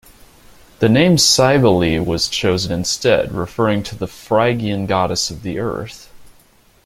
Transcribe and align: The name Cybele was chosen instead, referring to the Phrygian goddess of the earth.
The 0.79 0.89
name 0.89 1.19
Cybele 1.19 2.03
was 2.03 2.27
chosen 2.27 2.71
instead, 2.71 3.31
referring 3.33 3.83
to 3.83 3.95
the 3.95 4.07
Phrygian 4.07 4.87
goddess 4.87 5.29
of 5.29 5.43
the 5.43 5.59
earth. 5.59 6.09